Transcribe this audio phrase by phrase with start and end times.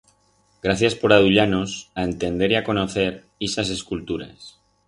[0.63, 4.57] Gracias por aduyar-nos a entender y a conocer ixas esculturas.